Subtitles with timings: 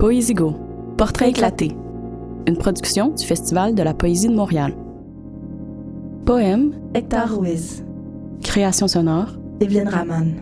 [0.00, 0.52] Poésigo,
[0.96, 1.76] Portrait éclaté,
[2.46, 4.74] une production du Festival de la poésie de Montréal.
[6.24, 7.84] Poème, Hector Ruiz,
[8.42, 9.26] création sonore,
[9.60, 10.36] Evelyne Ramon.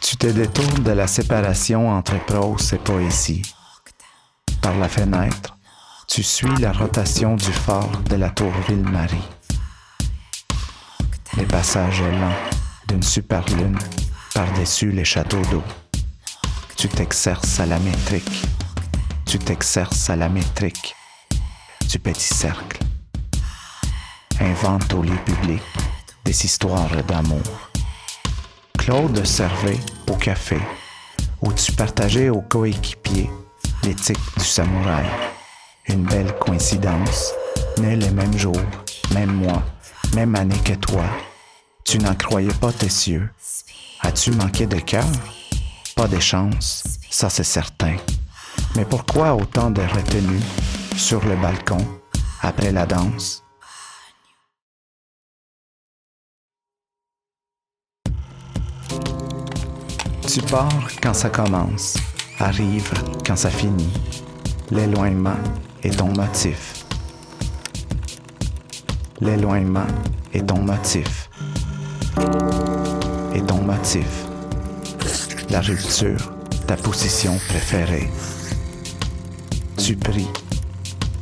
[0.00, 3.42] Tu te détournes de la séparation entre prose et poésie.
[4.60, 5.56] Par la fenêtre,
[6.08, 9.28] tu suis la rotation du phare de la tour Ville-Marie.
[11.36, 12.51] Les passages lents
[12.92, 13.78] d'une superlune
[14.34, 15.62] par-dessus les châteaux d'eau.
[16.76, 18.44] Tu t'exerces à la métrique.
[19.24, 20.94] Tu t'exerces à la métrique
[21.88, 22.78] du petit cercle.
[24.40, 25.62] Invente au lieu public
[26.26, 27.70] des histoires d'amour.
[28.76, 30.58] Claude servait au café,
[31.40, 33.30] où tu partageais aux coéquipiers
[33.84, 35.06] l'éthique du samouraï.
[35.88, 37.32] Une belle coïncidence,
[37.78, 38.60] né le même jour,
[39.14, 39.62] même mois,
[40.14, 41.04] même année que toi.
[41.84, 43.28] Tu n'en croyais pas tes cieux.
[44.00, 45.04] As-tu manqué de cœur?
[45.94, 47.96] Pas de chance, ça c'est certain.
[48.76, 50.40] Mais pourquoi autant de retenue
[50.96, 51.86] sur le balcon
[52.40, 53.42] après la danse?
[60.26, 61.98] Tu pars quand ça commence,
[62.38, 62.90] arrive
[63.26, 63.92] quand ça finit.
[64.70, 65.36] L'éloignement
[65.82, 66.86] est ton motif.
[69.20, 69.86] L'éloignement
[70.32, 71.28] est ton motif.
[73.34, 74.26] Et ton motif.
[75.50, 76.32] La rupture,
[76.66, 78.10] ta position préférée.
[79.76, 80.30] Tu pries,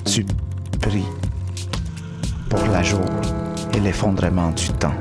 [0.05, 0.27] tu
[0.81, 1.07] pries
[2.49, 3.09] pour la jour
[3.75, 4.95] et l'effondrement du temps.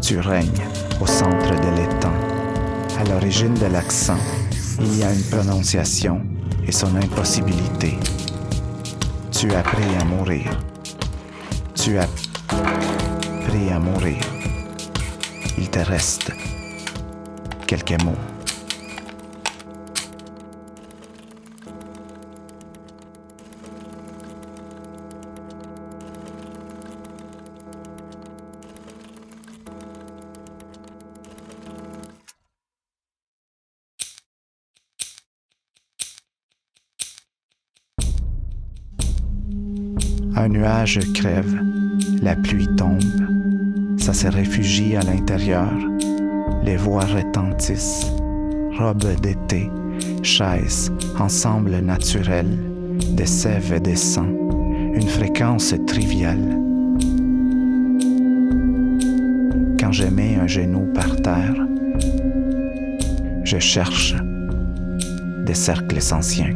[0.00, 0.66] Tu règnes
[1.00, 2.12] au centre de l'étang.
[3.00, 4.18] À l'origine de l'accent,
[4.78, 6.20] il y a une prononciation
[6.66, 7.98] et son impossibilité.
[9.30, 10.58] Tu appris à mourir.
[11.74, 12.08] Tu as
[13.42, 14.18] appris à mourir.
[15.58, 16.32] Il te reste
[17.66, 18.16] quelques mots.
[40.34, 41.54] Un nuage crève,
[42.22, 43.02] la pluie tombe,
[43.98, 45.72] ça se réfugie à l'intérieur,
[46.64, 48.06] les voix retentissent,
[48.78, 49.70] robe d'été,
[50.22, 52.46] chaises, ensemble naturel,
[53.12, 54.36] des sèves et des sangs,
[54.94, 56.58] une fréquence triviale.
[59.78, 61.66] Quand je mets un genou par terre,
[63.44, 64.14] je cherche
[65.44, 66.54] des cercles anciens.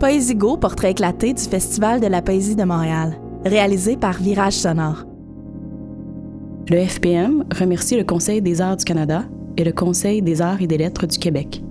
[0.00, 5.04] Poésigo, portrait éclaté du Festival de la poésie de Montréal, réalisé par Virage Sonore.
[6.70, 9.24] Le FPM remercie le Conseil des arts du Canada
[9.58, 11.62] et le Conseil des arts et des lettres du Québec.